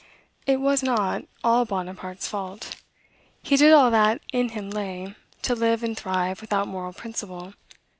[0.47, 2.75] It was not Bonaparte's fault.
[3.43, 7.53] He did all that in him lay, to live and thrive without moral principle.